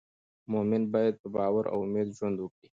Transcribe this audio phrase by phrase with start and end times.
[0.51, 2.67] مؤمن باید په باور او امید ژوند وکړي.